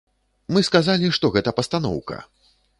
Мы 0.55 0.63
сказалі, 0.69 1.13
што 1.19 1.31
гэта 1.37 1.55
пастаноўка. 1.61 2.17